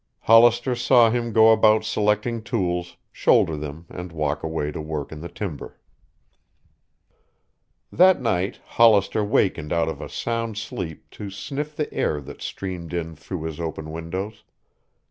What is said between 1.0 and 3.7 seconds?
him go about selecting tools, shoulder